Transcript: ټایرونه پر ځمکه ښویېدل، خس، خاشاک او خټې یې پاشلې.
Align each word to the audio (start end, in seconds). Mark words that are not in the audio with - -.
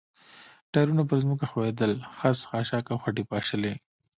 ټایرونه 0.71 1.03
پر 1.09 1.17
ځمکه 1.23 1.45
ښویېدل، 1.51 1.93
خس، 2.17 2.39
خاشاک 2.49 2.85
او 2.91 2.97
خټې 3.03 3.21
یې 3.25 3.29
پاشلې. 3.31 3.73